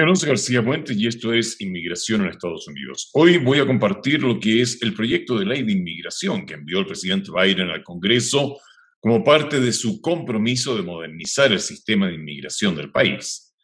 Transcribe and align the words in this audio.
Alonso 0.00 0.26
García 0.26 0.64
Puente 0.64 0.94
y 0.94 1.06
esto 1.06 1.34
es 1.34 1.60
Inmigración 1.60 2.22
en 2.22 2.28
Estados 2.28 2.66
Unidos. 2.66 3.10
Hoy 3.12 3.36
voy 3.36 3.58
a 3.58 3.66
compartir 3.66 4.22
lo 4.22 4.40
que 4.40 4.62
es 4.62 4.80
el 4.80 4.94
proyecto 4.94 5.38
de 5.38 5.44
ley 5.44 5.62
de 5.64 5.72
inmigración 5.72 6.46
que 6.46 6.54
envió 6.54 6.78
el 6.78 6.86
presidente 6.86 7.30
Biden 7.30 7.68
al 7.68 7.82
Congreso 7.82 8.58
como 9.00 9.22
parte 9.22 9.60
de 9.60 9.72
su 9.72 10.00
compromiso 10.00 10.76
de 10.76 10.82
modernizar 10.82 11.52
el 11.52 11.60
sistema 11.60 12.08
de 12.08 12.14
inmigración 12.14 12.74
del 12.74 12.90
país. 12.90 13.54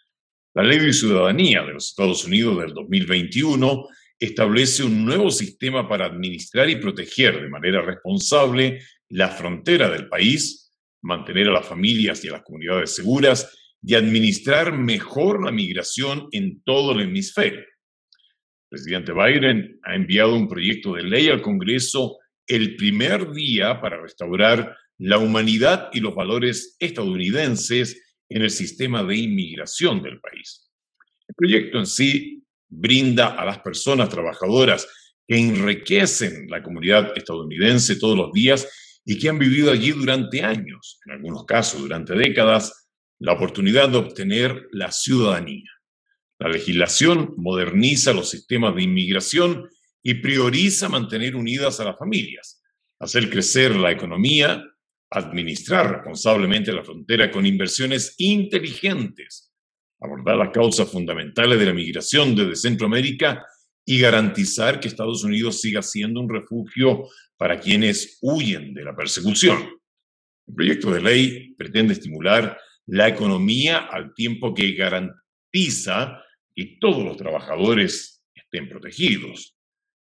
La 0.55 0.63
ley 0.63 0.79
de 0.79 0.93
ciudadanía 0.93 1.63
de 1.63 1.73
los 1.73 1.89
Estados 1.89 2.25
Unidos 2.27 2.59
del 2.59 2.75
2021 2.75 3.87
establece 4.19 4.83
un 4.83 5.07
nuevo 5.07 5.31
sistema 5.31 5.89
para 5.89 6.05
administrar 6.05 6.69
y 6.69 6.77
proteger 6.77 7.41
de 7.41 7.49
manera 7.49 7.81
responsable 7.81 8.83
la 9.09 9.29
frontera 9.29 9.89
del 9.89 10.09
país, 10.09 10.75
mantener 11.01 11.49
a 11.49 11.53
las 11.53 11.67
familias 11.67 12.23
y 12.25 12.29
a 12.29 12.33
las 12.33 12.43
comunidades 12.43 12.95
seguras 12.95 13.51
y 13.83 13.95
administrar 13.95 14.77
mejor 14.77 15.45
la 15.45 15.53
migración 15.53 16.29
en 16.33 16.63
todo 16.63 16.93
el 16.93 17.03
hemisferio. 17.03 17.61
El 17.61 18.69
presidente 18.71 19.13
Biden 19.13 19.81
ha 19.85 19.95
enviado 19.95 20.35
un 20.35 20.49
proyecto 20.49 20.95
de 20.95 21.05
ley 21.05 21.29
al 21.29 21.41
Congreso 21.41 22.19
el 22.47 22.77
primer 22.77 23.31
día 23.33 23.81
para 23.81 24.01
restaurar 24.01 24.77
la 24.99 25.19
humanidad 25.19 25.91
y 25.93 26.01
los 26.01 26.15
valores 26.15 26.77
estadounidenses 26.81 28.17
en 28.29 28.43
el 28.43 28.51
sistema 28.51 29.05
de 29.05 29.17
inmigración 29.17 30.03
del 30.03 30.21
país. 30.21 30.71
El 31.29 31.35
proyecto 31.35 31.79
en 31.79 31.87
sí 31.87 32.45
brinda 32.69 33.29
a 33.29 33.45
las 33.45 33.61
personas 33.61 34.09
trabajadoras 34.09 34.87
que 35.27 35.37
enriquecen 35.37 36.47
la 36.49 36.63
comunidad 36.63 37.17
estadounidense 37.17 37.97
todos 37.97 38.17
los 38.17 38.33
días 38.33 39.01
y 39.05 39.19
que 39.19 39.29
han 39.29 39.39
vivido 39.39 39.71
allí 39.71 39.93
durante 39.93 40.43
años, 40.43 41.01
en 41.07 41.13
algunos 41.13 41.45
casos 41.45 41.81
durante 41.81 42.15
décadas, 42.15 42.88
la 43.19 43.33
oportunidad 43.33 43.89
de 43.89 43.99
obtener 43.99 44.69
la 44.73 44.93
ciudadanía. 44.93 45.71
La 46.39 46.49
legislación 46.49 47.35
moderniza 47.37 48.13
los 48.13 48.31
sistemas 48.31 48.75
de 48.75 48.83
inmigración 48.83 49.69
y 50.03 50.15
prioriza 50.15 50.89
mantener 50.89 51.35
unidas 51.35 51.81
a 51.81 51.85
las 51.85 51.99
familias, 51.99 52.63
hacer 53.01 53.29
crecer 53.29 53.75
la 53.75 53.91
economía, 53.91 54.63
administrar 55.11 55.91
responsablemente 55.91 56.73
la 56.73 56.85
frontera 56.85 57.31
con 57.31 57.45
inversiones 57.45 58.15
inteligentes, 58.19 59.53
abordar 60.01 60.37
las 60.37 60.51
causas 60.51 60.89
fundamentales 60.91 61.59
de 61.59 61.67
la 61.67 61.75
migración 61.75 62.37
desde 62.37 62.55
Centroamérica 62.55 63.45
y 63.85 63.99
garantizar 63.99 64.79
que 64.79 64.89
Estados 64.89 65.25
Unidos 65.25 65.61
siga 65.61 65.83
siendo 65.83 66.21
un 66.21 66.29
refugio 66.29 67.09
para 67.37 67.59
quienes 67.59 68.19
huyen 68.21 68.75
de 68.75 68.85
la 68.85 68.95
persecución. 68.95 69.59
El 70.47 70.55
proyecto 70.55 70.91
de 70.91 71.01
ley 71.01 71.55
pretende 71.55 71.95
estimular 71.95 72.57
la 72.89 73.07
economía 73.07 73.79
al 73.79 74.15
tiempo 74.15 74.55
que 74.55 74.73
garantiza 74.73 76.23
que 76.55 76.79
todos 76.81 77.05
los 77.05 77.17
trabajadores 77.17 78.25
estén 78.35 78.69
protegidos. 78.69 79.55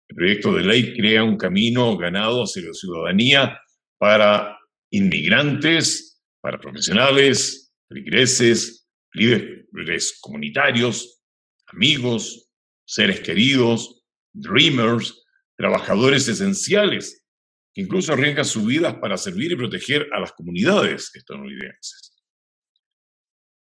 El 0.09 0.17
proyecto 0.17 0.55
de 0.55 0.65
ley 0.65 0.95
crea 0.95 1.25
un 1.25 1.39
camino 1.39 1.97
ganado 1.97 2.43
hacia 2.43 2.63
la 2.67 2.75
ciudadanía 2.75 3.59
para 3.99 4.59
inmigrantes, 4.91 6.23
para 6.41 6.61
profesionales, 6.61 7.73
feligreses, 7.89 8.87
líderes 9.15 10.19
comunitarios, 10.21 11.23
amigos, 11.67 12.51
seres 12.87 13.21
queridos, 13.21 14.03
dreamers, 14.35 15.25
trabajadores 15.57 16.29
esenciales, 16.29 17.25
que 17.73 17.81
incluso 17.81 18.13
arriesgan 18.13 18.45
sus 18.45 18.67
vidas 18.67 18.95
para 18.97 19.17
servir 19.17 19.53
y 19.53 19.57
proteger 19.57 20.07
a 20.13 20.21
las 20.21 20.33
comunidades 20.33 21.11
estadounidenses. 21.15 22.08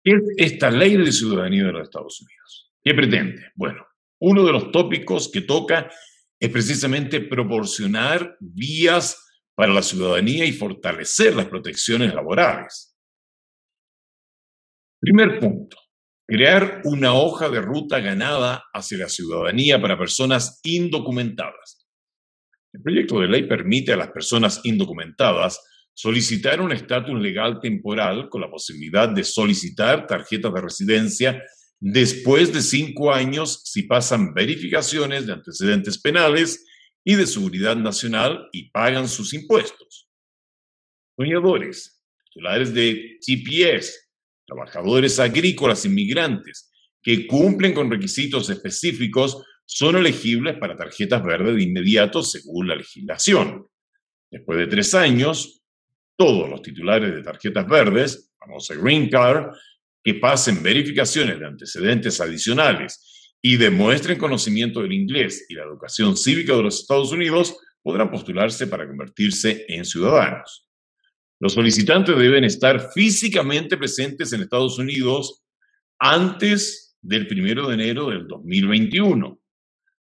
¿Qué 0.09 0.15
es 0.15 0.53
esta 0.53 0.71
ley 0.71 0.97
de 0.97 1.13
ciudadanía 1.13 1.65
de 1.65 1.73
los 1.73 1.83
Estados 1.83 2.19
Unidos? 2.23 2.73
¿Qué 2.83 2.95
pretende? 2.95 3.53
Bueno, 3.55 3.87
uno 4.23 4.43
de 4.43 4.53
los 4.53 4.73
tópicos 4.73 5.31
que 5.31 5.43
toca 5.43 5.91
es 6.41 6.49
precisamente 6.49 7.21
proporcionar 7.21 8.35
vías 8.41 9.23
para 9.55 9.75
la 9.75 9.83
ciudadanía 9.83 10.47
y 10.47 10.53
fortalecer 10.53 11.37
las 11.37 11.45
protecciones 11.45 12.15
laborales. 12.15 12.97
Primer 14.99 15.39
punto, 15.41 15.77
crear 16.27 16.81
una 16.85 17.13
hoja 17.13 17.51
de 17.51 17.61
ruta 17.61 18.01
ganada 18.01 18.65
hacia 18.73 18.97
la 18.97 19.11
ciudadanía 19.11 19.79
para 19.79 19.99
personas 19.99 20.59
indocumentadas. 20.63 21.87
El 22.73 22.81
proyecto 22.81 23.21
de 23.21 23.29
ley 23.29 23.47
permite 23.47 23.93
a 23.93 23.99
las 23.99 24.11
personas 24.11 24.63
indocumentadas 24.65 25.61
solicitar 25.99 26.61
un 26.61 26.71
estatus 26.71 27.21
legal 27.21 27.59
temporal 27.59 28.29
con 28.29 28.41
la 28.41 28.49
posibilidad 28.49 29.09
de 29.09 29.25
solicitar 29.25 30.07
tarjetas 30.07 30.55
de 30.55 30.61
residencia 30.61 31.43
después 31.81 32.53
de 32.53 32.63
cinco 32.63 33.13
años 33.13 33.63
si 33.65 33.83
pasan 33.83 34.33
verificaciones 34.33 35.27
de 35.27 35.33
antecedentes 35.33 35.99
penales 35.99 36.65
y 37.03 37.17
de 37.17 37.27
seguridad 37.27 37.75
nacional 37.75 38.49
y 38.53 38.71
pagan 38.71 39.09
sus 39.09 39.35
impuestos. 39.35 40.09
Soñadores, 41.17 42.01
titulares 42.27 42.73
de 42.73 43.19
GPS, 43.21 43.93
trabajadores 44.47 45.19
agrícolas 45.19 45.85
inmigrantes 45.85 46.71
que 47.03 47.27
cumplen 47.27 47.75
con 47.75 47.91
requisitos 47.91 48.49
específicos 48.51 49.43
son 49.65 49.97
elegibles 49.97 50.59
para 50.59 50.77
tarjetas 50.77 51.25
verdes 51.25 51.57
de 51.57 51.63
inmediato 51.65 52.23
según 52.23 52.69
la 52.69 52.77
legislación. 52.77 53.67
Después 54.31 54.61
de 54.61 54.69
tres 54.69 54.95
años, 54.95 55.59
todos 56.19 56.51
los 56.51 56.61
titulares 56.61 57.15
de 57.15 57.23
tarjetas 57.23 57.67
verdes, 57.69 58.33
famosa 58.37 58.75
Green 58.75 59.09
Card, 59.09 59.55
que 60.03 60.15
pasen 60.15 60.63
verificaciones 60.63 61.39
de 61.39 61.47
antecedentes 61.47 62.21
adicionales 62.21 63.37
y 63.41 63.57
demuestren 63.57 64.19
conocimiento 64.19 64.83
del 64.83 64.93
inglés 64.93 65.47
y 65.49 65.55
la 65.55 65.63
educación 65.63 66.17
cívica 66.17 66.57
de 66.57 66.65
los 66.65 66.81
Estados 66.81 67.13
Unidos, 67.13 67.57
podrán 67.81 68.11
postularse 68.11 68.67
para 68.67 68.87
convertirse 68.87 69.65
en 69.69 69.85
ciudadanos. 69.85 70.67
Los 71.41 71.53
solicitantes 71.53 72.19
deben 72.19 72.43
estar 72.43 72.91
físicamente 72.93 73.77
presentes 73.77 74.33
en 74.33 74.43
Estados 74.43 74.77
Unidos 74.77 75.45
antes 76.01 76.99
del 77.01 77.29
1 77.31 77.69
de 77.69 77.75
enero 77.75 78.11
del 78.11 78.27
2021. 78.27 79.41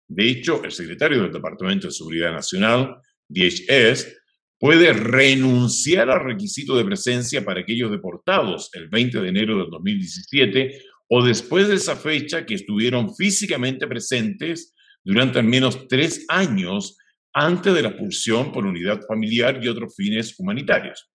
De 0.07 0.31
hecho, 0.31 0.63
el 0.63 0.71
secretario 0.71 1.23
del 1.23 1.33
Departamento 1.33 1.89
de 1.89 1.93
Seguridad 1.93 2.31
Nacional, 2.31 2.99
DHS, 3.29 4.15
puede 4.59 4.93
renunciar 4.93 6.11
al 6.11 6.25
requisito 6.25 6.77
de 6.77 6.85
presencia 6.85 7.45
para 7.45 7.61
aquellos 7.61 7.91
deportados 7.91 8.71
el 8.75 8.89
20 8.89 9.21
de 9.21 9.29
enero 9.29 9.59
del 9.59 9.71
2017 9.71 10.81
o 11.09 11.25
después 11.25 11.69
de 11.69 11.75
esa 11.75 11.97
fecha 11.97 12.47
que 12.47 12.55
estuvieron 12.55 13.15
físicamente 13.15 13.87
presentes 13.87 14.75
durante 15.03 15.39
al 15.39 15.45
menos 15.45 15.87
tres 15.89 16.25
años 16.29 16.97
antes 17.33 17.75
de 17.75 17.83
la 17.83 17.89
expulsión 17.89 18.53
por 18.53 18.65
unidad 18.65 19.03
familiar 19.07 19.61
y 19.63 19.69
otros 19.69 19.95
fines 19.97 20.35
humanitarios. 20.39 21.11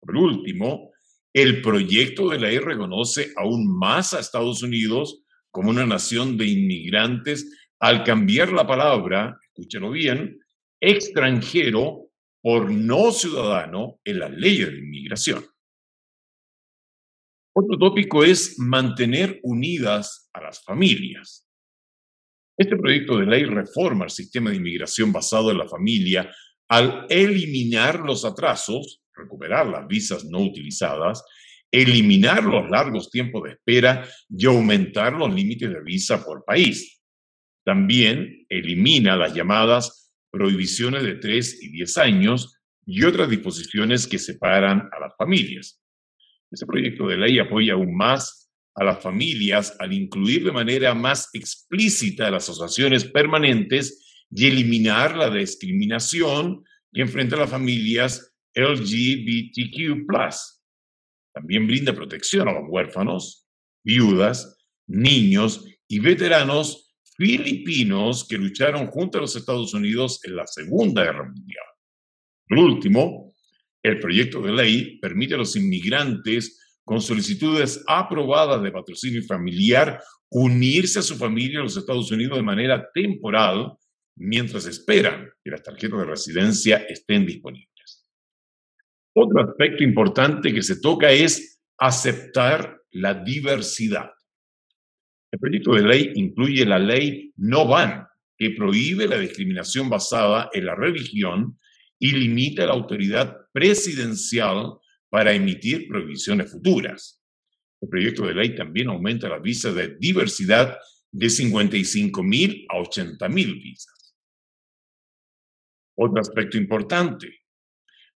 Por 0.00 0.16
último, 0.16 0.92
el 1.34 1.60
proyecto 1.60 2.30
de 2.30 2.38
ley 2.38 2.58
reconoce 2.58 3.32
aún 3.36 3.76
más 3.76 4.14
a 4.14 4.20
Estados 4.20 4.62
Unidos 4.62 5.22
como 5.50 5.70
una 5.70 5.84
nación 5.84 6.38
de 6.38 6.46
inmigrantes 6.46 7.52
al 7.80 8.04
cambiar 8.04 8.52
la 8.52 8.66
palabra, 8.66 9.36
escúchelo 9.42 9.90
bien, 9.90 10.38
extranjero 10.80 12.07
por 12.42 12.70
no 12.70 13.12
ciudadano 13.12 13.98
en 14.04 14.18
las 14.20 14.30
leyes 14.30 14.70
de 14.70 14.78
inmigración. 14.78 15.44
Otro 17.54 17.78
tópico 17.78 18.22
es 18.22 18.58
mantener 18.58 19.40
unidas 19.42 20.30
a 20.32 20.42
las 20.42 20.62
familias. 20.62 21.44
Este 22.56 22.76
proyecto 22.76 23.18
de 23.18 23.26
ley 23.26 23.44
reforma 23.44 24.04
el 24.04 24.10
sistema 24.10 24.50
de 24.50 24.56
inmigración 24.56 25.12
basado 25.12 25.50
en 25.50 25.58
la 25.58 25.68
familia 25.68 26.32
al 26.68 27.06
eliminar 27.08 28.00
los 28.00 28.24
atrasos, 28.24 29.02
recuperar 29.12 29.66
las 29.66 29.86
visas 29.86 30.24
no 30.24 30.40
utilizadas, 30.40 31.24
eliminar 31.70 32.44
los 32.44 32.68
largos 32.70 33.10
tiempos 33.10 33.42
de 33.44 33.50
espera 33.52 34.08
y 34.28 34.46
aumentar 34.46 35.14
los 35.14 35.32
límites 35.32 35.70
de 35.70 35.82
visa 35.82 36.24
por 36.24 36.44
país. 36.44 37.00
También 37.64 38.46
elimina 38.48 39.16
las 39.16 39.34
llamadas 39.34 40.07
prohibiciones 40.30 41.02
de 41.02 41.16
3 41.16 41.62
y 41.62 41.68
10 41.70 41.98
años 41.98 42.54
y 42.86 43.04
otras 43.04 43.28
disposiciones 43.28 44.06
que 44.06 44.18
separan 44.18 44.88
a 44.92 45.00
las 45.00 45.16
familias. 45.16 45.80
Este 46.50 46.66
proyecto 46.66 47.06
de 47.06 47.18
ley 47.18 47.38
apoya 47.38 47.74
aún 47.74 47.94
más 47.96 48.50
a 48.74 48.84
las 48.84 49.02
familias 49.02 49.76
al 49.80 49.92
incluir 49.92 50.44
de 50.44 50.52
manera 50.52 50.94
más 50.94 51.28
explícita 51.32 52.30
las 52.30 52.48
asociaciones 52.48 53.04
permanentes 53.04 54.24
y 54.30 54.46
eliminar 54.46 55.16
la 55.16 55.30
discriminación 55.30 56.64
que 56.92 57.02
enfrenta 57.02 57.36
a 57.36 57.40
las 57.40 57.50
familias 57.50 58.34
LGBTQ. 58.54 60.06
También 61.34 61.66
brinda 61.66 61.92
protección 61.92 62.48
a 62.48 62.52
los 62.52 62.64
huérfanos, 62.68 63.46
viudas, 63.84 64.58
niños 64.86 65.64
y 65.86 66.00
veteranos 66.00 66.87
filipinos 67.18 68.26
que 68.28 68.38
lucharon 68.38 68.86
junto 68.86 69.18
a 69.18 69.22
los 69.22 69.34
Estados 69.34 69.74
Unidos 69.74 70.20
en 70.22 70.36
la 70.36 70.46
Segunda 70.46 71.02
Guerra 71.02 71.24
Mundial. 71.24 71.64
Por 72.48 72.58
último, 72.58 73.34
el 73.82 73.98
proyecto 73.98 74.40
de 74.40 74.52
ley 74.52 74.98
permite 75.00 75.34
a 75.34 75.38
los 75.38 75.56
inmigrantes 75.56 76.78
con 76.84 77.00
solicitudes 77.00 77.84
aprobadas 77.88 78.62
de 78.62 78.70
patrocinio 78.70 79.22
familiar 79.24 80.00
unirse 80.30 81.00
a 81.00 81.02
su 81.02 81.16
familia 81.16 81.58
en 81.58 81.64
los 81.64 81.76
Estados 81.76 82.10
Unidos 82.12 82.38
de 82.38 82.42
manera 82.44 82.88
temporal 82.94 83.72
mientras 84.16 84.66
esperan 84.66 85.28
que 85.42 85.50
las 85.50 85.62
tarjetas 85.62 85.98
de 85.98 86.04
residencia 86.04 86.76
estén 86.88 87.26
disponibles. 87.26 88.06
Otro 89.14 89.42
aspecto 89.42 89.82
importante 89.82 90.54
que 90.54 90.62
se 90.62 90.80
toca 90.80 91.10
es 91.10 91.60
aceptar 91.78 92.80
la 92.90 93.14
diversidad. 93.14 94.10
El 95.30 95.38
proyecto 95.38 95.74
de 95.74 95.82
ley 95.82 96.12
incluye 96.14 96.64
la 96.64 96.78
ley 96.78 97.32
No 97.36 97.66
Van, 97.66 98.06
que 98.36 98.50
prohíbe 98.50 99.06
la 99.06 99.18
discriminación 99.18 99.90
basada 99.90 100.48
en 100.52 100.66
la 100.66 100.74
religión 100.74 101.58
y 101.98 102.12
limita 102.12 102.66
la 102.66 102.72
autoridad 102.72 103.36
presidencial 103.52 104.74
para 105.10 105.32
emitir 105.32 105.88
prohibiciones 105.88 106.50
futuras. 106.50 107.22
El 107.80 107.88
proyecto 107.88 108.26
de 108.26 108.34
ley 108.34 108.54
también 108.54 108.88
aumenta 108.88 109.28
la 109.28 109.38
visa 109.38 109.72
de 109.72 109.96
diversidad 109.98 110.76
de 111.10 111.30
55 111.30 112.22
mil 112.22 112.66
a 112.68 112.78
80 112.78 113.28
mil 113.28 113.54
visas. 113.54 114.16
Otro 115.96 116.20
aspecto 116.20 116.56
importante, 116.56 117.40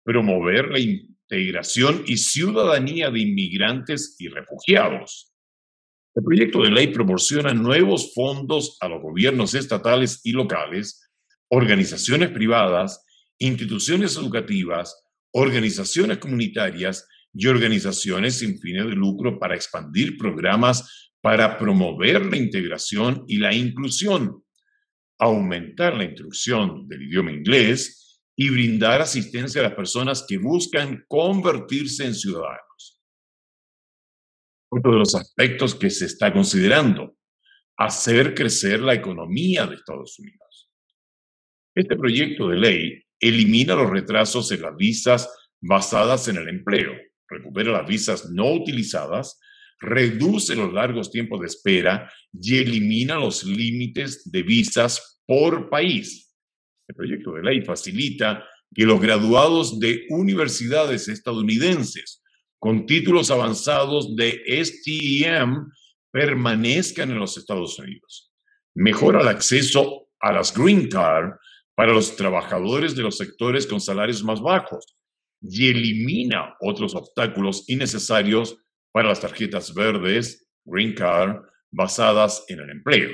promover 0.03 0.69
la 0.69 0.81
integración 0.81 2.03
y 2.07 2.17
ciudadanía 2.17 3.11
de 3.11 3.21
inmigrantes 3.21 4.17
y 4.19 4.29
refugiados. 4.29 5.28
El 6.15 6.25
proyecto 6.25 6.63
de 6.63 6.71
ley 6.71 6.89
proporciona 6.89 7.55
nuevos 7.55 8.13
fondos 8.15 8.77
a 8.81 8.89
los 8.89 9.01
gobiernos 9.01 9.55
estatales 9.55 10.21
y 10.25 10.33
locales, 10.33 11.09
organizaciones 11.49 12.31
privadas, 12.31 13.05
instituciones 13.39 14.17
educativas, 14.17 15.05
organizaciones 15.33 16.19
comunitarias 16.19 17.07
y 17.33 17.47
organizaciones 17.47 18.39
sin 18.39 18.59
fines 18.59 18.87
de 18.87 18.93
lucro 18.93 19.39
para 19.39 19.55
expandir 19.55 20.17
programas 20.19 21.09
para 21.21 21.59
promover 21.59 22.25
la 22.27 22.37
integración 22.37 23.25
y 23.27 23.39
la 23.39 23.53
inclusión, 23.53 24.43
aumentar 25.19 25.95
la 25.95 26.05
instrucción 26.05 26.89
del 26.89 27.03
idioma 27.03 27.33
inglés 27.33 28.23
y 28.37 28.51
brindar 28.51 29.03
asistencia 29.03 29.61
a 29.61 29.65
las 29.65 29.75
personas 29.75 30.25
que 30.29 30.39
buscan 30.39 31.05
convertirse 31.09 32.05
en 32.07 32.15
ciudadanos. 32.15 32.68
Otro 34.71 34.93
de 34.93 34.99
los 34.99 35.15
aspectos 35.15 35.75
que 35.75 35.91
se 35.91 36.07
está 36.07 36.33
considerando, 36.33 37.17
hacer 37.77 38.35
crecer 38.35 38.81
la 38.81 38.95
economía 38.95 39.67
de 39.67 39.77
Estados 39.77 40.19
Unidos. 40.19 40.71
Este 41.75 41.97
proyecto 41.97 42.49
de 42.49 42.57
ley 42.57 43.03
elimina 43.21 43.75
los 43.75 43.91
retrasos 43.91 44.51
en 44.53 44.63
las 44.63 44.77
visas 44.77 45.33
basadas 45.61 46.29
en 46.29 46.37
el 46.37 46.49
empleo, 46.49 46.93
recupera 47.29 47.73
las 47.73 47.87
visas 47.87 48.31
no 48.31 48.53
utilizadas, 48.53 49.41
reduce 49.81 50.57
los 50.57 50.73
largos 50.73 51.11
tiempos 51.11 51.41
de 51.41 51.47
espera 51.47 52.13
y 52.33 52.59
elimina 52.59 53.17
los 53.17 53.45
límites 53.45 54.31
de 54.31 54.43
visas 54.43 55.23
por 55.25 55.71
país. 55.71 56.35
El 56.89 56.97
proyecto 56.97 57.33
de 57.35 57.43
ley 57.43 57.63
facilita 57.63 58.45
que 58.75 58.85
los 58.85 59.01
graduados 59.01 59.79
de 59.79 60.07
universidades 60.11 61.09
estadounidenses 61.09 62.23
con 62.59 62.87
títulos 62.87 63.31
avanzados 63.31 64.17
de 64.17 64.43
STEM 64.65 65.71
permanezcan 66.11 67.11
en 67.11 67.19
los 67.19 67.37
Estados 67.37 67.79
Unidos. 67.79 68.33
Mejora 68.75 69.21
el 69.21 69.29
acceso 69.29 70.09
a 70.21 70.33
las 70.33 70.57
Green 70.57 70.89
Card 70.89 71.35
para 71.75 71.93
los 71.93 72.17
trabajadores 72.17 72.97
de 72.97 73.03
los 73.03 73.17
sectores 73.17 73.67
con 73.67 73.81
salarios 73.81 74.25
más 74.25 74.41
bajos 74.41 74.97
y 75.41 75.69
elimina 75.69 76.57
otros 76.61 76.95
obstáculos 76.95 77.65
innecesarios 77.69 78.57
para 78.91 79.09
las 79.09 79.21
tarjetas 79.21 79.73
verdes, 79.73 80.49
Green 80.65 80.95
Card, 80.95 81.43
basadas 81.71 82.45
en 82.49 82.61
el 82.61 82.71
empleo. 82.71 83.11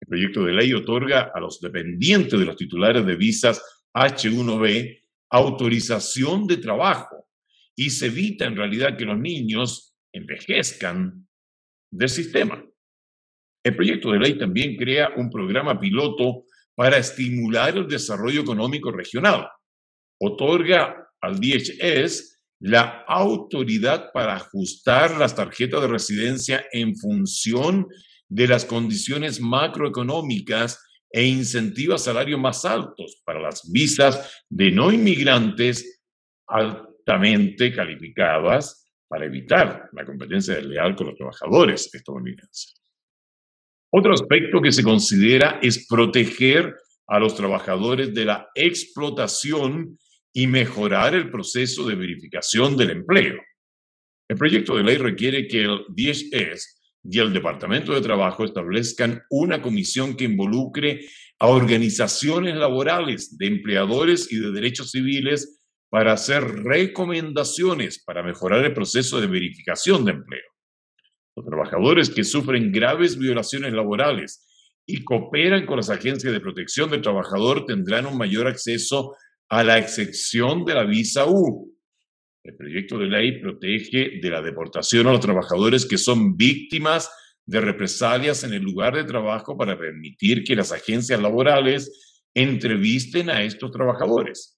El 0.00 0.08
proyecto 0.08 0.44
de 0.44 0.52
ley 0.52 0.72
otorga 0.72 1.32
a 1.34 1.40
los 1.40 1.60
dependientes 1.60 2.38
de 2.38 2.44
los 2.44 2.56
titulares 2.56 3.04
de 3.04 3.16
visas 3.16 3.60
H1B 3.94 5.00
autorización 5.30 6.46
de 6.46 6.58
trabajo 6.58 7.23
y 7.76 7.90
se 7.90 8.06
evita 8.06 8.46
en 8.46 8.56
realidad 8.56 8.96
que 8.96 9.04
los 9.04 9.18
niños 9.18 9.94
envejezcan 10.12 11.26
del 11.90 12.08
sistema. 12.08 12.64
El 13.64 13.76
proyecto 13.76 14.12
de 14.12 14.18
ley 14.18 14.38
también 14.38 14.76
crea 14.76 15.10
un 15.16 15.30
programa 15.30 15.80
piloto 15.80 16.44
para 16.74 16.98
estimular 16.98 17.76
el 17.76 17.88
desarrollo 17.88 18.42
económico 18.42 18.90
regional. 18.90 19.48
Otorga 20.20 21.08
al 21.20 21.40
DHS 21.40 22.34
la 22.60 23.04
autoridad 23.06 24.10
para 24.12 24.36
ajustar 24.36 25.18
las 25.18 25.34
tarjetas 25.34 25.80
de 25.82 25.88
residencia 25.88 26.64
en 26.72 26.96
función 26.96 27.86
de 28.28 28.48
las 28.48 28.64
condiciones 28.64 29.40
macroeconómicas 29.40 30.80
e 31.10 31.24
incentiva 31.24 31.98
salarios 31.98 32.40
más 32.40 32.64
altos 32.64 33.22
para 33.24 33.40
las 33.40 33.70
visas 33.70 34.44
de 34.48 34.70
no 34.70 34.92
inmigrantes 34.92 36.02
al 36.46 36.93
calificadas 37.04 38.90
para 39.08 39.26
evitar 39.26 39.88
la 39.92 40.04
competencia 40.04 40.54
desleal 40.54 40.96
con 40.96 41.08
los 41.08 41.16
trabajadores 41.16 41.94
estadounidenses. 41.94 42.74
Otro 43.92 44.12
aspecto 44.12 44.60
que 44.60 44.72
se 44.72 44.82
considera 44.82 45.60
es 45.62 45.86
proteger 45.86 46.74
a 47.06 47.18
los 47.18 47.36
trabajadores 47.36 48.12
de 48.12 48.24
la 48.24 48.48
explotación 48.54 49.98
y 50.32 50.46
mejorar 50.46 51.14
el 51.14 51.30
proceso 51.30 51.86
de 51.86 51.94
verificación 51.94 52.76
del 52.76 52.90
empleo. 52.90 53.40
El 54.28 54.36
proyecto 54.36 54.76
de 54.76 54.82
ley 54.82 54.96
requiere 54.96 55.46
que 55.46 55.62
el 55.62 55.84
DHS 55.88 56.82
y 57.04 57.18
el 57.18 57.32
Departamento 57.32 57.94
de 57.94 58.00
Trabajo 58.00 58.44
establezcan 58.44 59.22
una 59.30 59.60
comisión 59.60 60.16
que 60.16 60.24
involucre 60.24 61.06
a 61.38 61.48
organizaciones 61.48 62.56
laborales 62.56 63.36
de 63.36 63.46
empleadores 63.46 64.32
y 64.32 64.40
de 64.40 64.50
derechos 64.50 64.90
civiles 64.90 65.63
para 65.94 66.14
hacer 66.14 66.42
recomendaciones 66.42 68.02
para 68.02 68.24
mejorar 68.24 68.64
el 68.64 68.74
proceso 68.74 69.20
de 69.20 69.28
verificación 69.28 70.04
de 70.04 70.10
empleo. 70.10 70.42
Los 71.36 71.46
trabajadores 71.46 72.10
que 72.10 72.24
sufren 72.24 72.72
graves 72.72 73.16
violaciones 73.16 73.72
laborales 73.72 74.44
y 74.84 75.04
cooperan 75.04 75.66
con 75.66 75.76
las 75.76 75.90
agencias 75.90 76.32
de 76.32 76.40
protección 76.40 76.90
del 76.90 77.00
trabajador 77.00 77.64
tendrán 77.64 78.06
un 78.06 78.18
mayor 78.18 78.48
acceso 78.48 79.14
a 79.48 79.62
la 79.62 79.78
excepción 79.78 80.64
de 80.64 80.74
la 80.74 80.82
visa 80.82 81.26
U. 81.28 81.72
El 82.42 82.56
proyecto 82.56 82.98
de 82.98 83.06
ley 83.06 83.40
protege 83.40 84.18
de 84.20 84.30
la 84.30 84.42
deportación 84.42 85.06
a 85.06 85.12
los 85.12 85.20
trabajadores 85.20 85.86
que 85.86 85.96
son 85.96 86.36
víctimas 86.36 87.08
de 87.46 87.60
represalias 87.60 88.42
en 88.42 88.52
el 88.52 88.64
lugar 88.64 88.96
de 88.96 89.04
trabajo 89.04 89.56
para 89.56 89.78
permitir 89.78 90.42
que 90.42 90.56
las 90.56 90.72
agencias 90.72 91.22
laborales 91.22 92.18
entrevisten 92.34 93.30
a 93.30 93.44
estos 93.44 93.70
trabajadores 93.70 94.53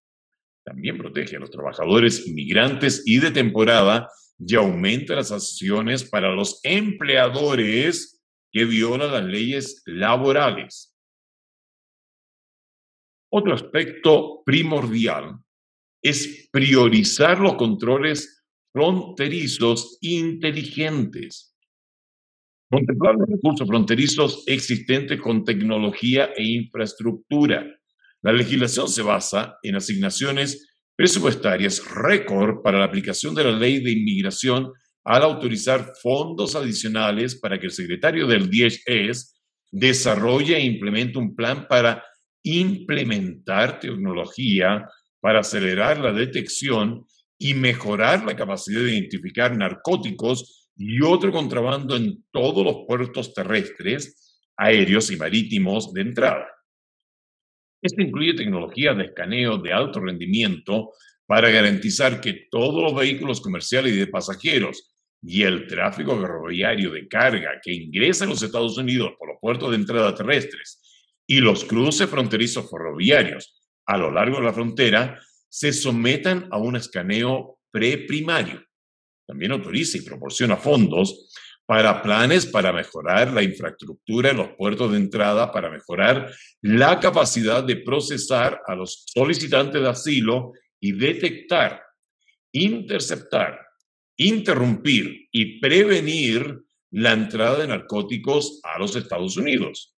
también 0.66 0.98
protege 0.98 1.36
a 1.36 1.38
los 1.38 1.50
trabajadores 1.50 2.26
inmigrantes 2.26 3.04
y 3.06 3.20
de 3.20 3.30
temporada 3.30 4.10
y 4.38 4.56
aumenta 4.56 5.14
las 5.14 5.28
sanciones 5.28 6.04
para 6.04 6.34
los 6.34 6.60
empleadores 6.64 8.20
que 8.52 8.64
violan 8.64 9.12
las 9.12 9.24
leyes 9.24 9.82
laborales. 9.86 10.92
Otro 13.32 13.54
aspecto 13.54 14.42
primordial 14.44 15.38
es 16.02 16.48
priorizar 16.50 17.38
los 17.38 17.54
controles 17.54 18.44
fronterizos 18.72 19.98
inteligentes. 20.00 21.56
Contemplar 22.68 23.14
los 23.14 23.28
recursos 23.28 23.68
fronterizos 23.68 24.42
existentes 24.48 25.20
con 25.20 25.44
tecnología 25.44 26.30
e 26.36 26.42
infraestructura 26.42 27.64
la 28.26 28.32
legislación 28.32 28.88
se 28.88 29.02
basa 29.02 29.56
en 29.62 29.76
asignaciones 29.76 30.74
presupuestarias 30.96 31.88
récord 31.94 32.60
para 32.60 32.76
la 32.80 32.86
aplicación 32.86 33.36
de 33.36 33.44
la 33.44 33.52
ley 33.52 33.78
de 33.78 33.92
inmigración 33.92 34.72
al 35.04 35.22
autorizar 35.22 35.92
fondos 36.02 36.56
adicionales 36.56 37.38
para 37.38 37.60
que 37.60 37.66
el 37.66 37.70
secretario 37.70 38.26
del 38.26 38.50
DHS 38.50 39.40
desarrolle 39.70 40.56
e 40.56 40.64
implemente 40.64 41.20
un 41.20 41.36
plan 41.36 41.68
para 41.68 42.02
implementar 42.42 43.78
tecnología 43.78 44.88
para 45.20 45.38
acelerar 45.38 45.98
la 45.98 46.12
detección 46.12 47.06
y 47.38 47.54
mejorar 47.54 48.24
la 48.24 48.34
capacidad 48.34 48.80
de 48.80 48.90
identificar 48.90 49.56
narcóticos 49.56 50.68
y 50.76 51.00
otro 51.00 51.30
contrabando 51.30 51.94
en 51.94 52.24
todos 52.32 52.64
los 52.64 52.78
puertos 52.88 53.32
terrestres, 53.32 54.42
aéreos 54.56 55.12
y 55.12 55.16
marítimos 55.16 55.92
de 55.92 56.00
entrada. 56.00 56.55
Esto 57.86 58.02
incluye 58.02 58.34
tecnologías 58.34 58.96
de 58.96 59.04
escaneo 59.04 59.58
de 59.58 59.72
alto 59.72 60.00
rendimiento 60.00 60.90
para 61.24 61.50
garantizar 61.50 62.20
que 62.20 62.48
todos 62.50 62.82
los 62.82 62.96
vehículos 62.96 63.40
comerciales 63.40 63.92
y 63.92 63.96
de 63.96 64.08
pasajeros 64.08 64.92
y 65.22 65.42
el 65.42 65.68
tráfico 65.68 66.20
ferroviario 66.20 66.90
de 66.90 67.06
carga 67.06 67.60
que 67.62 67.72
ingresa 67.72 68.24
a 68.24 68.28
los 68.28 68.42
Estados 68.42 68.76
Unidos 68.76 69.12
por 69.16 69.28
los 69.28 69.38
puertos 69.40 69.70
de 69.70 69.76
entrada 69.76 70.16
terrestres 70.16 70.80
y 71.28 71.38
los 71.38 71.64
cruces 71.64 72.10
fronterizos 72.10 72.68
ferroviarios 72.68 73.62
a 73.86 73.96
lo 73.96 74.10
largo 74.10 74.38
de 74.38 74.44
la 74.44 74.52
frontera 74.52 75.20
se 75.48 75.72
sometan 75.72 76.48
a 76.50 76.58
un 76.58 76.74
escaneo 76.74 77.60
preprimario. 77.70 78.64
También 79.28 79.52
autoriza 79.52 79.98
y 79.98 80.00
proporciona 80.00 80.56
fondos 80.56 81.32
para 81.66 82.00
planes 82.00 82.46
para 82.46 82.72
mejorar 82.72 83.32
la 83.32 83.42
infraestructura 83.42 84.30
en 84.30 84.36
los 84.36 84.50
puertos 84.50 84.92
de 84.92 84.98
entrada, 84.98 85.50
para 85.50 85.68
mejorar 85.68 86.32
la 86.62 87.00
capacidad 87.00 87.62
de 87.64 87.76
procesar 87.76 88.62
a 88.66 88.76
los 88.76 89.04
solicitantes 89.06 89.82
de 89.82 89.88
asilo 89.88 90.52
y 90.80 90.92
detectar, 90.92 91.82
interceptar, 92.52 93.60
interrumpir 94.16 95.28
y 95.32 95.60
prevenir 95.60 96.62
la 96.92 97.12
entrada 97.12 97.58
de 97.58 97.66
narcóticos 97.66 98.60
a 98.62 98.78
los 98.78 98.94
Estados 98.94 99.36
Unidos. 99.36 99.94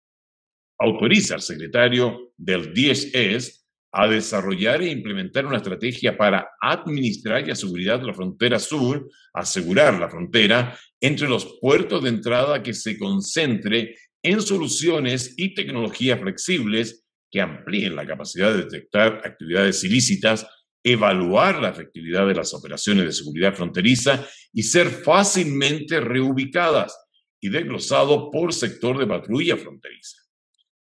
Autoriza 0.78 1.34
al 1.34 1.42
secretario 1.42 2.32
del 2.37 2.72
DHS 2.72 3.58
a 3.92 4.07
desarrollar 4.07 4.83
e 4.83 4.90
implementar 4.90 5.47
una 5.47 5.57
estrategia 5.57 6.16
para 6.16 6.50
administrar 6.61 7.47
y 7.47 7.50
asegurar 7.50 8.02
la 8.02 8.12
frontera 8.12 8.59
sur, 8.59 9.09
asegurar 9.33 9.99
la 9.99 10.11
frontera 10.11 10.78
entre 11.00 11.28
los 11.28 11.59
puertos 11.61 12.02
de 12.02 12.11
entrada 12.11 12.62
que 12.62 12.75
se 12.75 12.99
concentre 12.99 13.95
en 14.23 14.42
soluciones 14.42 15.35
y 15.37 15.54
tecnologías 15.54 16.21
flexibles 16.21 17.04
que 17.30 17.40
amplíen 17.40 17.97
la 17.97 18.07
capacidad 18.07 18.52
de 18.52 18.64
detectar 18.64 19.23
actividades 19.25 19.85
ilícitas, 19.85 20.47
evaluar 20.83 21.61
la 21.61 21.71
efectividad 21.71 22.26
de 22.26 22.35
las 22.35 22.54
operaciones 22.54 23.04
de 23.04 23.12
seguridad 23.12 23.54
fronteriza 23.54 24.26
y 24.52 24.62
ser 24.62 24.88
fácilmente 24.88 26.00
reubicadas 26.00 26.97
y 27.40 27.50
desglosado 27.50 28.30
por 28.30 28.52
sector 28.52 28.99
de 28.99 29.07
patrulla 29.07 29.57
fronteriza. 29.57 30.27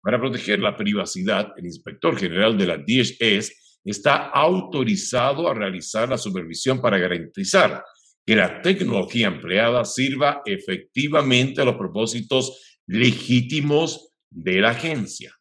Para 0.07 0.21
proteger 0.21 0.61
la 0.61 0.77
privacidad, 0.77 1.51
el 1.57 1.65
inspector 1.65 2.17
general 2.17 2.57
de 2.57 2.65
la 2.65 2.77
DHS 2.77 3.81
está 3.83 4.29
autorizado 4.29 5.49
a 5.49 5.53
realizar 5.53 6.07
la 6.07 6.17
supervisión 6.17 6.79
para 6.79 6.97
garantizar 6.97 7.83
que 8.25 8.37
la 8.37 8.61
tecnología 8.61 9.27
empleada 9.27 9.83
sirva 9.83 10.43
efectivamente 10.45 11.59
a 11.59 11.65
los 11.65 11.75
propósitos 11.75 12.79
legítimos 12.87 14.13
de 14.29 14.61
la 14.61 14.69
agencia. 14.69 15.35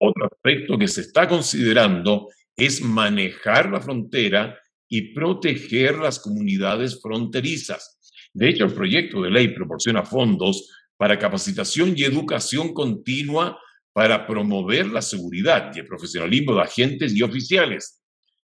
Otro 0.00 0.30
aspecto 0.32 0.78
que 0.78 0.88
se 0.88 1.02
está 1.02 1.28
considerando 1.28 2.28
es 2.56 2.80
manejar 2.80 3.68
la 3.68 3.82
frontera 3.82 4.58
y 4.88 5.12
proteger 5.12 5.98
las 5.98 6.20
comunidades 6.20 7.02
fronterizas. 7.02 7.98
De 8.32 8.48
hecho, 8.48 8.64
el 8.64 8.72
proyecto 8.72 9.20
de 9.20 9.30
ley 9.30 9.48
proporciona 9.48 10.04
fondos 10.04 10.70
para 11.02 11.18
capacitación 11.18 11.94
y 11.96 12.04
educación 12.04 12.72
continua 12.72 13.58
para 13.92 14.24
promover 14.24 14.86
la 14.86 15.02
seguridad 15.02 15.72
y 15.74 15.80
el 15.80 15.84
profesionalismo 15.84 16.54
de 16.54 16.62
agentes 16.62 17.12
y 17.12 17.22
oficiales. 17.22 18.00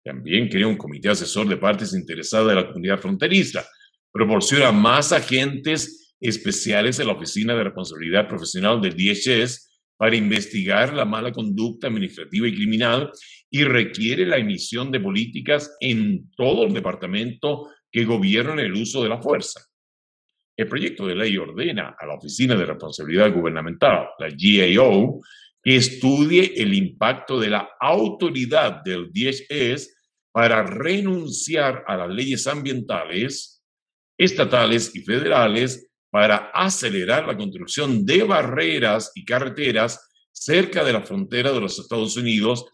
También 0.03 0.50
crea 0.50 0.67
un 0.67 0.75
comité 0.75 1.08
asesor 1.08 1.48
de 1.48 1.55
partes 1.55 1.93
interesadas 1.93 2.50
de 2.50 2.55
la 2.55 2.67
comunidad 2.67 3.00
fronteriza. 3.00 3.65
Proporciona 4.12 4.74
más 4.74 5.13
agentes 5.13 6.13
especiales 6.20 7.00
en 7.00 7.08
la 7.08 7.13
Oficina 7.13 7.55
de 7.55 7.63
Responsabilidad 7.63 8.27
Profesional 8.27 8.81
del 8.81 8.98
DHS 8.98 9.70
para 9.96 10.17
investigar 10.17 10.93
la 10.93 11.05
mala 11.05 11.31
conducta 11.31 11.88
administrativa 11.88 12.50
y 12.50 12.53
criminal 12.53 13.13
y 13.50 13.63
requiere 13.63 14.25
la 14.25 14.36
emisión 14.36 14.91
de 14.91 15.00
políticas 15.00 15.77
en 15.79 16.29
todo 16.36 16.65
el 16.65 16.74
departamento 16.74 17.70
que 17.89 18.03
gobiernan 18.03 18.60
el 18.60 18.74
uso 18.74 19.01
de 19.01 19.08
la 19.08 19.22
fuerza. 19.22 19.70
El 20.62 20.68
proyecto 20.68 21.08
de 21.08 21.15
ley 21.15 21.36
ordena 21.38 21.96
a 21.98 22.06
la 22.06 22.13
Oficina 22.13 22.56
de 22.56 22.68
Responsabilidad 22.68 23.34
Gubernamental, 23.34 24.10
la 24.20 24.30
GAO, 24.30 25.20
que 25.63 25.75
estudie 25.75 26.53
el 26.56 26.75
impacto 26.75 27.39
de 27.39 27.50
la 27.50 27.68
autoridad 27.80 28.84
del 28.84 29.12
DHS 29.12 29.91
para 30.32 30.62
renunciar 30.62 31.84
a 31.88 31.98
las 31.98 32.10
leyes 32.10 32.46
ambientales, 32.46 33.63
estatales 34.15 34.96
y 34.96 35.01
federales 35.01 35.89
para 36.12 36.51
acelerar 36.53 37.25
la 37.25 37.36
construcción 37.36 38.06
de 38.06 38.22
barreras 38.22 39.12
y 39.15 39.25
carreteras 39.25 40.12
cerca 40.32 40.84
de 40.84 40.94
la 40.94 41.01
frontera 41.01 41.51
de 41.51 41.60
los 41.60 41.80
Estados 41.80 42.15
Unidos 42.18 42.65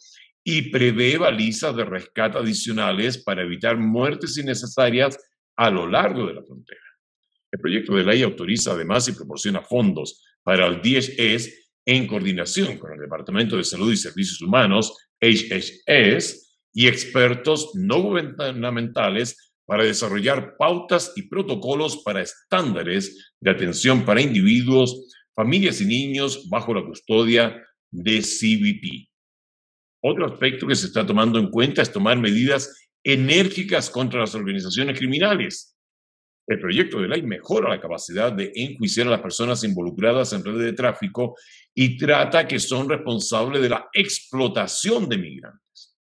y 0.44 0.72
prevé 0.72 1.18
balizas 1.18 1.74
de 1.74 1.86
rescate 1.86 2.38
adicionales 2.38 3.24
para 3.24 3.44
evitar 3.44 3.78
muertes 3.78 4.38
innecesarias 4.38 5.18
a 5.56 5.70
lo 5.70 5.88
largo 5.88 6.28
de 6.28 6.34
la 6.34 6.44
frontera. 6.44 6.87
El 7.58 7.62
proyecto 7.62 7.96
de 7.96 8.04
ley 8.04 8.22
autoriza 8.22 8.74
además 8.74 9.08
y 9.08 9.14
proporciona 9.14 9.64
fondos 9.64 10.24
para 10.44 10.68
el 10.68 10.80
DHS 10.80 11.50
en 11.88 12.06
coordinación 12.06 12.78
con 12.78 12.94
el 12.94 13.00
Departamento 13.00 13.58
de 13.58 13.64
Salud 13.64 13.92
y 13.92 13.98
Servicios 13.98 14.40
Humanos, 14.44 14.96
HHS, 15.20 16.60
y 16.72 16.86
expertos 16.86 17.72
no 17.74 18.00
gubernamentales 18.04 19.56
para 19.66 19.84
desarrollar 19.84 20.56
pautas 20.56 21.14
y 21.16 21.24
protocolos 21.24 22.04
para 22.04 22.22
estándares 22.22 23.34
de 23.42 23.50
atención 23.50 24.06
para 24.06 24.22
individuos, 24.22 25.08
familias 25.36 25.82
y 25.82 25.86
niños 25.86 26.48
bajo 26.50 26.76
la 26.76 26.86
custodia 26.86 27.60
de 27.90 28.22
CBP. 28.22 29.10
Otro 30.04 30.28
aspecto 30.28 30.68
que 30.68 30.76
se 30.76 30.86
está 30.86 31.04
tomando 31.04 31.40
en 31.40 31.50
cuenta 31.50 31.82
es 31.82 31.92
tomar 31.92 32.20
medidas 32.20 32.88
enérgicas 33.04 33.90
contra 33.90 34.20
las 34.20 34.36
organizaciones 34.36 35.00
criminales 35.00 35.77
el 36.48 36.60
proyecto 36.60 37.02
de 37.02 37.10
ley 37.10 37.22
mejora 37.24 37.70
la 37.70 37.82
capacidad 37.82 38.32
de 38.32 38.52
enjuiciar 38.56 39.08
a 39.08 39.12
las 39.12 39.22
personas 39.22 39.64
involucradas 39.66 40.32
en 40.32 40.44
redes 40.44 40.64
de 40.64 40.74
tráfico 40.74 41.36
y 41.76 41.98
trata 41.98 42.48
que 42.48 42.58
son 42.58 42.88
responsables 42.88 43.62
de 43.62 43.70
la 43.70 43.90
explotación 43.94 45.10
de 45.10 45.18
migrantes. 45.18 45.98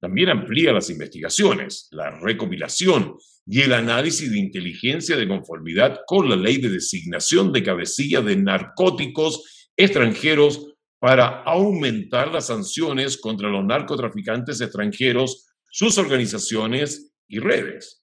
También 0.00 0.30
amplía 0.30 0.72
las 0.72 0.88
investigaciones, 0.90 1.88
la 1.90 2.10
recopilación 2.20 3.16
y 3.44 3.62
el 3.62 3.72
análisis 3.72 4.30
de 4.30 4.38
inteligencia 4.38 5.16
de 5.16 5.28
conformidad 5.28 6.00
con 6.06 6.28
la 6.28 6.36
ley 6.36 6.58
de 6.58 6.70
designación 6.70 7.52
de 7.52 7.64
cabecilla 7.64 8.22
de 8.22 8.36
narcóticos 8.36 9.68
extranjeros 9.76 10.74
para 11.00 11.42
aumentar 11.42 12.32
las 12.32 12.46
sanciones 12.46 13.18
contra 13.18 13.48
los 13.48 13.64
narcotraficantes 13.64 14.60
extranjeros, 14.60 15.48
sus 15.70 15.98
organizaciones 15.98 17.12
y 17.26 17.40
redes. 17.40 18.00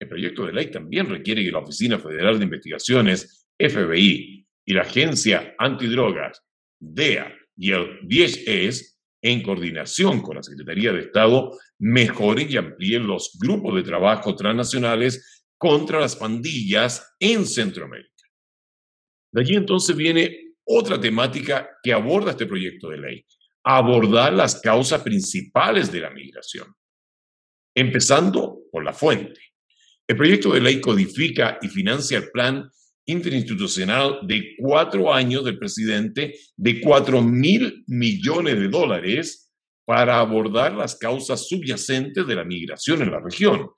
El 0.00 0.08
proyecto 0.08 0.46
de 0.46 0.52
ley 0.52 0.70
también 0.70 1.08
requiere 1.08 1.44
que 1.44 1.50
la 1.50 1.58
Oficina 1.58 1.98
Federal 1.98 2.38
de 2.38 2.44
Investigaciones, 2.44 3.48
FBI, 3.58 4.46
y 4.64 4.72
la 4.74 4.82
Agencia 4.82 5.54
Antidrogas, 5.58 6.42
DEA, 6.78 7.34
y 7.56 7.72
el 7.72 7.98
DHS, 8.02 8.98
en 9.20 9.42
coordinación 9.42 10.20
con 10.20 10.36
la 10.36 10.42
Secretaría 10.42 10.92
de 10.92 11.00
Estado, 11.00 11.58
mejoren 11.78 12.48
y 12.50 12.56
amplíen 12.56 13.06
los 13.06 13.36
grupos 13.40 13.74
de 13.74 13.82
trabajo 13.82 14.36
transnacionales 14.36 15.44
contra 15.56 15.98
las 15.98 16.14
pandillas 16.14 17.16
en 17.18 17.44
Centroamérica. 17.44 18.08
De 19.32 19.40
allí 19.40 19.56
entonces 19.56 19.96
viene 19.96 20.54
otra 20.64 21.00
temática 21.00 21.68
que 21.82 21.92
aborda 21.92 22.30
este 22.30 22.46
proyecto 22.46 22.90
de 22.90 22.98
ley, 22.98 23.26
abordar 23.64 24.32
las 24.32 24.60
causas 24.60 25.02
principales 25.02 25.90
de 25.90 26.00
la 26.00 26.10
migración, 26.10 26.72
empezando 27.74 28.60
por 28.70 28.84
la 28.84 28.92
fuente. 28.92 29.40
El 30.08 30.16
proyecto 30.16 30.54
de 30.54 30.62
ley 30.62 30.80
codifica 30.80 31.58
y 31.60 31.68
financia 31.68 32.16
el 32.16 32.30
plan 32.30 32.70
interinstitucional 33.04 34.20
de 34.22 34.54
cuatro 34.58 35.12
años 35.12 35.44
del 35.44 35.58
presidente 35.58 36.34
de 36.56 36.80
cuatro 36.80 37.20
mil 37.20 37.84
millones 37.86 38.58
de 38.58 38.68
dólares 38.68 39.50
para 39.84 40.18
abordar 40.18 40.72
las 40.72 40.96
causas 40.96 41.46
subyacentes 41.46 42.26
de 42.26 42.34
la 42.34 42.44
migración 42.44 43.02
en 43.02 43.10
la 43.10 43.20
región, 43.20 43.68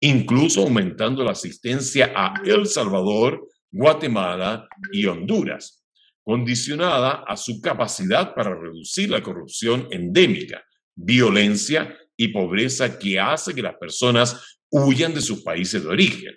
incluso 0.00 0.62
aumentando 0.62 1.22
la 1.22 1.32
asistencia 1.32 2.12
a 2.16 2.34
El 2.44 2.66
Salvador, 2.66 3.48
Guatemala 3.70 4.68
y 4.92 5.06
Honduras, 5.06 5.84
condicionada 6.24 7.24
a 7.28 7.36
su 7.36 7.60
capacidad 7.60 8.34
para 8.34 8.54
reducir 8.54 9.08
la 9.08 9.22
corrupción 9.22 9.86
endémica, 9.92 10.64
violencia 10.96 11.96
y 12.16 12.28
pobreza 12.28 12.98
que 12.98 13.20
hace 13.20 13.54
que 13.54 13.62
las 13.62 13.76
personas 13.76 14.55
huyan 14.70 15.14
de 15.14 15.20
sus 15.20 15.42
países 15.42 15.82
de 15.82 15.88
origen. 15.88 16.34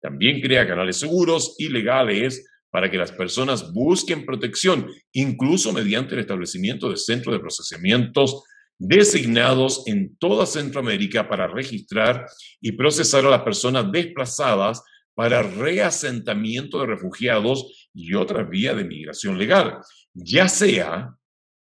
También 0.00 0.40
crea 0.40 0.66
canales 0.66 0.98
seguros 0.98 1.56
y 1.58 1.68
legales 1.68 2.44
para 2.70 2.90
que 2.90 2.98
las 2.98 3.12
personas 3.12 3.72
busquen 3.72 4.26
protección, 4.26 4.90
incluso 5.12 5.72
mediante 5.72 6.14
el 6.14 6.20
establecimiento 6.20 6.90
de 6.90 6.96
centros 6.96 7.34
de 7.34 7.40
procesamientos 7.40 8.42
designados 8.78 9.84
en 9.86 10.16
toda 10.16 10.46
Centroamérica 10.46 11.28
para 11.28 11.46
registrar 11.46 12.26
y 12.60 12.72
procesar 12.72 13.24
a 13.24 13.30
las 13.30 13.42
personas 13.42 13.90
desplazadas 13.92 14.82
para 15.14 15.42
reasentamiento 15.42 16.80
de 16.80 16.86
refugiados 16.86 17.88
y 17.94 18.14
otras 18.14 18.50
vías 18.50 18.76
de 18.76 18.84
migración 18.84 19.38
legal, 19.38 19.78
ya 20.12 20.48
sea 20.48 21.14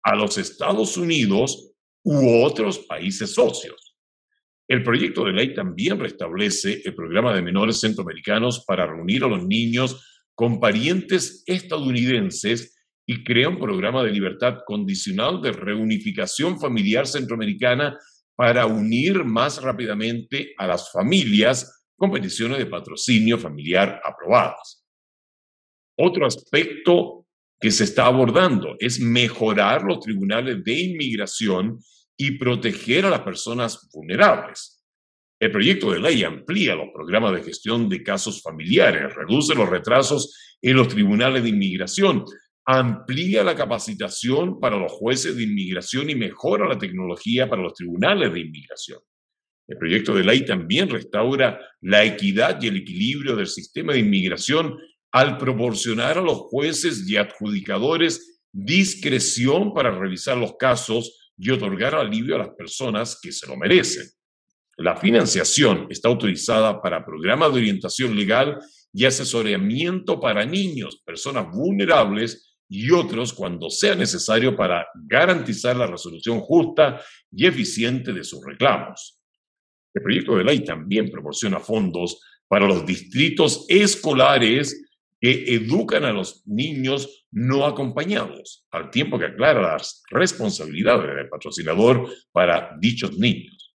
a 0.02 0.14
los 0.14 0.38
Estados 0.38 0.96
Unidos 0.96 1.72
u 2.02 2.42
otros 2.42 2.78
países 2.78 3.34
socios. 3.34 3.85
El 4.68 4.82
proyecto 4.82 5.24
de 5.24 5.32
ley 5.32 5.54
también 5.54 5.98
restablece 6.00 6.82
el 6.84 6.94
programa 6.94 7.34
de 7.34 7.42
menores 7.42 7.80
centroamericanos 7.80 8.64
para 8.66 8.86
reunir 8.86 9.22
a 9.22 9.28
los 9.28 9.46
niños 9.46 10.26
con 10.34 10.58
parientes 10.58 11.44
estadounidenses 11.46 12.76
y 13.06 13.22
crea 13.22 13.48
un 13.48 13.60
programa 13.60 14.02
de 14.02 14.10
libertad 14.10 14.58
condicional 14.66 15.40
de 15.40 15.52
reunificación 15.52 16.58
familiar 16.58 17.06
centroamericana 17.06 17.96
para 18.34 18.66
unir 18.66 19.24
más 19.24 19.62
rápidamente 19.62 20.52
a 20.58 20.66
las 20.66 20.90
familias 20.90 21.84
con 21.96 22.10
peticiones 22.10 22.58
de 22.58 22.66
patrocinio 22.66 23.38
familiar 23.38 24.00
aprobadas. 24.04 24.84
Otro 25.96 26.26
aspecto 26.26 27.26
que 27.58 27.70
se 27.70 27.84
está 27.84 28.06
abordando 28.06 28.76
es 28.78 29.00
mejorar 29.00 29.82
los 29.84 30.00
tribunales 30.00 30.62
de 30.62 30.72
inmigración 30.74 31.78
y 32.16 32.38
proteger 32.38 33.06
a 33.06 33.10
las 33.10 33.20
personas 33.20 33.88
vulnerables. 33.92 34.84
El 35.38 35.52
proyecto 35.52 35.92
de 35.92 36.00
ley 36.00 36.24
amplía 36.24 36.74
los 36.74 36.88
programas 36.94 37.34
de 37.34 37.42
gestión 37.42 37.88
de 37.88 38.02
casos 38.02 38.42
familiares, 38.42 39.14
reduce 39.14 39.54
los 39.54 39.68
retrasos 39.68 40.34
en 40.62 40.76
los 40.76 40.88
tribunales 40.88 41.42
de 41.42 41.50
inmigración, 41.50 42.24
amplía 42.64 43.44
la 43.44 43.54
capacitación 43.54 44.58
para 44.58 44.78
los 44.78 44.92
jueces 44.92 45.36
de 45.36 45.42
inmigración 45.42 46.08
y 46.08 46.14
mejora 46.14 46.66
la 46.66 46.78
tecnología 46.78 47.48
para 47.48 47.62
los 47.62 47.74
tribunales 47.74 48.32
de 48.32 48.40
inmigración. 48.40 48.98
El 49.68 49.78
proyecto 49.78 50.14
de 50.14 50.24
ley 50.24 50.44
también 50.44 50.88
restaura 50.88 51.60
la 51.80 52.04
equidad 52.04 52.60
y 52.62 52.68
el 52.68 52.76
equilibrio 52.76 53.36
del 53.36 53.48
sistema 53.48 53.92
de 53.92 53.98
inmigración 53.98 54.78
al 55.12 55.38
proporcionar 55.38 56.18
a 56.18 56.22
los 56.22 56.38
jueces 56.38 57.08
y 57.08 57.16
adjudicadores 57.16 58.42
discreción 58.52 59.74
para 59.74 59.90
revisar 59.90 60.36
los 60.38 60.56
casos 60.56 61.25
y 61.38 61.50
otorgar 61.50 61.94
alivio 61.94 62.36
a 62.36 62.38
las 62.38 62.50
personas 62.50 63.18
que 63.20 63.32
se 63.32 63.46
lo 63.46 63.56
merecen. 63.56 64.06
La 64.78 64.96
financiación 64.96 65.86
está 65.90 66.08
autorizada 66.08 66.80
para 66.82 67.04
programas 67.04 67.52
de 67.52 67.60
orientación 67.60 68.14
legal 68.14 68.58
y 68.92 69.04
asesoramiento 69.04 70.20
para 70.20 70.44
niños, 70.44 71.02
personas 71.04 71.50
vulnerables 71.50 72.56
y 72.68 72.90
otros 72.90 73.32
cuando 73.32 73.70
sea 73.70 73.94
necesario 73.94 74.56
para 74.56 74.86
garantizar 74.94 75.76
la 75.76 75.86
resolución 75.86 76.40
justa 76.40 77.00
y 77.30 77.46
eficiente 77.46 78.12
de 78.12 78.24
sus 78.24 78.44
reclamos. 78.44 79.18
El 79.94 80.02
proyecto 80.02 80.36
de 80.36 80.44
ley 80.44 80.64
también 80.64 81.10
proporciona 81.10 81.58
fondos 81.58 82.20
para 82.48 82.66
los 82.66 82.84
distritos 82.84 83.64
escolares 83.68 84.85
que 85.20 85.54
educan 85.54 86.04
a 86.04 86.12
los 86.12 86.46
niños 86.46 87.26
no 87.30 87.64
acompañados, 87.64 88.66
al 88.70 88.90
tiempo 88.90 89.18
que 89.18 89.26
aclara 89.26 89.72
las 89.74 90.02
responsabilidades 90.10 91.14
del 91.14 91.28
patrocinador 91.28 92.08
para 92.32 92.76
dichos 92.78 93.16
niños. 93.18 93.74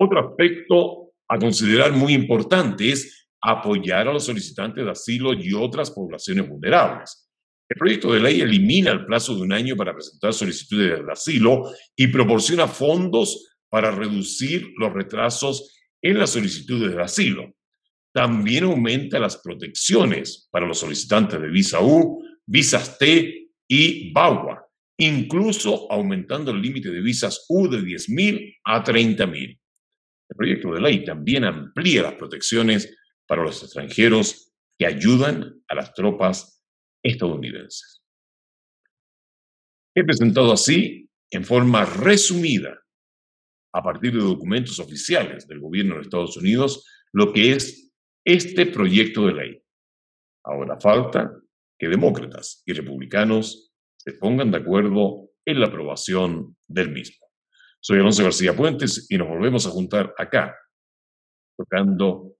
Otro 0.00 0.30
aspecto 0.30 1.12
a 1.28 1.38
considerar 1.38 1.92
muy 1.92 2.14
importante 2.14 2.90
es 2.90 3.28
apoyar 3.40 4.08
a 4.08 4.12
los 4.12 4.24
solicitantes 4.24 4.84
de 4.84 4.90
asilo 4.90 5.32
y 5.34 5.52
otras 5.52 5.90
poblaciones 5.90 6.48
vulnerables. 6.48 7.28
El 7.68 7.78
proyecto 7.78 8.12
de 8.12 8.20
ley 8.20 8.40
elimina 8.40 8.90
el 8.90 9.06
plazo 9.06 9.34
de 9.34 9.42
un 9.42 9.52
año 9.52 9.76
para 9.76 9.94
presentar 9.94 10.32
solicitudes 10.32 11.04
de 11.04 11.12
asilo 11.12 11.70
y 11.96 12.08
proporciona 12.08 12.68
fondos 12.68 13.56
para 13.70 13.90
reducir 13.90 14.72
los 14.76 14.92
retrasos 14.92 15.74
en 16.02 16.18
las 16.18 16.30
solicitudes 16.30 16.94
de 16.94 17.02
asilo. 17.02 17.54
También 18.12 18.64
aumenta 18.64 19.18
las 19.18 19.38
protecciones 19.38 20.48
para 20.50 20.66
los 20.66 20.78
solicitantes 20.78 21.40
de 21.40 21.48
visa 21.48 21.80
U, 21.80 22.22
visas 22.46 22.98
T 22.98 23.48
y 23.68 24.12
BAUA, 24.12 24.66
incluso 24.98 25.90
aumentando 25.90 26.50
el 26.50 26.60
límite 26.60 26.90
de 26.90 27.00
visas 27.00 27.46
U 27.48 27.68
de 27.68 27.78
10.000 27.78 28.58
a 28.64 28.84
30.000. 28.84 29.58
El 30.28 30.36
proyecto 30.36 30.72
de 30.72 30.80
ley 30.80 31.04
también 31.04 31.44
amplía 31.44 32.02
las 32.02 32.14
protecciones 32.14 32.94
para 33.26 33.42
los 33.42 33.62
extranjeros 33.62 34.52
que 34.78 34.86
ayudan 34.86 35.62
a 35.68 35.74
las 35.74 35.94
tropas 35.94 36.62
estadounidenses. 37.02 38.02
He 39.94 40.04
presentado 40.04 40.52
así, 40.52 41.08
en 41.30 41.44
forma 41.44 41.84
resumida, 41.84 42.78
a 43.74 43.82
partir 43.82 44.12
de 44.12 44.20
documentos 44.20 44.78
oficiales 44.78 45.46
del 45.48 45.60
gobierno 45.60 45.96
de 45.96 46.02
Estados 46.02 46.36
Unidos, 46.36 46.86
lo 47.12 47.32
que 47.32 47.52
es 47.52 47.91
este 48.24 48.66
proyecto 48.66 49.26
de 49.26 49.32
ley. 49.32 49.62
Ahora 50.44 50.78
falta 50.80 51.32
que 51.78 51.88
demócratas 51.88 52.62
y 52.66 52.72
republicanos 52.72 53.72
se 53.96 54.12
pongan 54.12 54.50
de 54.50 54.58
acuerdo 54.58 55.30
en 55.44 55.60
la 55.60 55.66
aprobación 55.66 56.56
del 56.66 56.90
mismo. 56.90 57.26
Soy 57.80 57.98
Alonso 57.98 58.22
García 58.22 58.54
Puentes 58.54 59.06
y 59.10 59.18
nos 59.18 59.28
volvemos 59.28 59.66
a 59.66 59.70
juntar 59.70 60.14
acá, 60.16 60.56
tocando 61.56 62.36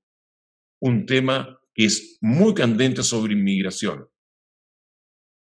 un 0.81 1.07
tema 1.07 1.59
que 1.75 1.87
es 1.87 2.19
muy 2.21 2.55
candente 2.55 3.03
sobre 3.03 3.33
inmigración. 3.33 4.09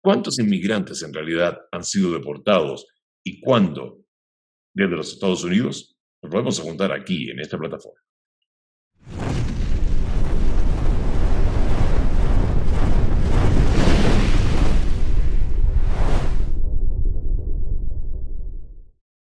¿Cuántos 0.03 0.39
inmigrantes 0.39 1.03
en 1.03 1.13
realidad 1.13 1.59
han 1.73 1.85
sido 1.85 2.13
deportados 2.13 2.87
y 3.25 3.41
cuándo 3.41 4.05
desde 4.75 4.97
los 4.97 5.13
Estados 5.13 5.45
Unidos? 5.45 5.99
Nos 6.23 6.33
volvemos 6.33 6.61
a 6.61 6.63
juntar 6.63 6.93
aquí 6.93 7.31
en 7.31 7.41
esta 7.41 7.59
plataforma. 7.59 8.01